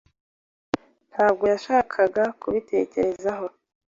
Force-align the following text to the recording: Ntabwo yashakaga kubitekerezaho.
Ntabwo 1.11 1.43
yashakaga 1.53 2.23
kubitekerezaho. 2.41 3.45